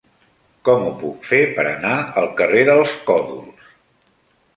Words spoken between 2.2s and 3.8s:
al carrer dels Còdols?